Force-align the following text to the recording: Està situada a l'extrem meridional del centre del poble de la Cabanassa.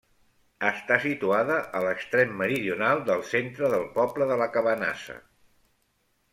Està 0.69 0.95
situada 1.03 1.57
a 1.81 1.81
l'extrem 1.89 2.33
meridional 2.41 3.05
del 3.11 3.23
centre 3.35 3.71
del 3.77 3.87
poble 4.01 4.31
de 4.35 4.41
la 4.43 4.51
Cabanassa. 4.59 5.23